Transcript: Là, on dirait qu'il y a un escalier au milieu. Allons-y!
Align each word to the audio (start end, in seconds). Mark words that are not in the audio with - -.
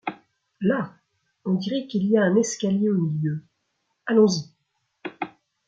Là, 0.61 0.95
on 1.45 1.53
dirait 1.53 1.85
qu'il 1.85 2.05
y 2.07 2.17
a 2.17 2.23
un 2.23 2.35
escalier 2.35 2.89
au 2.89 2.97
milieu. 2.97 3.43
Allons-y! 4.07 4.51